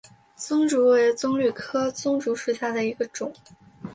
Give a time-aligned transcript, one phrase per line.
[0.35, 3.31] 棕竹为棕榈科棕竹属下的一个种。